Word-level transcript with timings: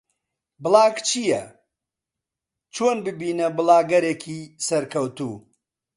بڵاگ 0.61 0.95
چییە؟ 1.07 1.41
چۆن 2.73 2.97
ببینە 3.05 3.47
بڵاگەرێکی 3.55 4.39
سەرکەوتوو؟ 4.65 5.35